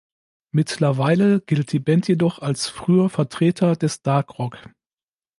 Mittlerweile 0.51 1.41
gilt 1.41 1.71
die 1.73 1.77
Band 1.79 2.07
jedoch 2.07 2.39
als 2.39 2.67
früher 2.67 3.07
Vertreter 3.07 3.75
des 3.75 4.01
Dark 4.01 4.39
Rock. 4.39 4.57